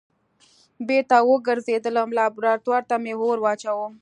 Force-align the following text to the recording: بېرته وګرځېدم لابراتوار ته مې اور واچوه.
بېرته 0.87 1.17
وګرځېدم 1.29 2.09
لابراتوار 2.17 2.81
ته 2.89 2.95
مې 3.03 3.13
اور 3.23 3.37
واچوه. 3.43 3.87